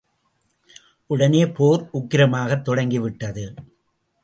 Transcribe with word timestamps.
உடனே 1.07 1.47
போர் 1.47 1.83
உக்கிரமாகத் 1.93 2.61
தொடங்கிவிட்டது. 2.61 3.53